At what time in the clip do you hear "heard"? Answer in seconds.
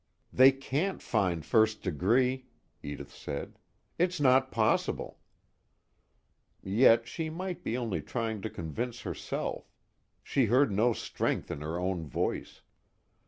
10.45-10.71